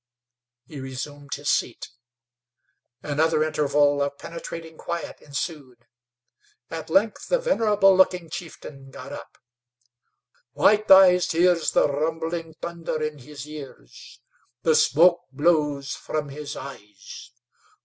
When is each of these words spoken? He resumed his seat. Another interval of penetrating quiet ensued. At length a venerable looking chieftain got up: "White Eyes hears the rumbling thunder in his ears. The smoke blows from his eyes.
He 0.65 0.79
resumed 0.79 1.35
his 1.35 1.49
seat. 1.51 1.89
Another 3.03 3.43
interval 3.43 4.01
of 4.01 4.17
penetrating 4.17 4.75
quiet 4.75 5.21
ensued. 5.21 5.85
At 6.71 6.89
length 6.89 7.31
a 7.31 7.37
venerable 7.37 7.95
looking 7.95 8.31
chieftain 8.31 8.89
got 8.89 9.13
up: 9.13 9.37
"White 10.53 10.89
Eyes 10.89 11.29
hears 11.31 11.69
the 11.69 11.87
rumbling 11.87 12.55
thunder 12.55 12.99
in 12.99 13.19
his 13.19 13.47
ears. 13.47 14.19
The 14.63 14.73
smoke 14.73 15.21
blows 15.31 15.91
from 15.91 16.29
his 16.29 16.55
eyes. 16.55 17.29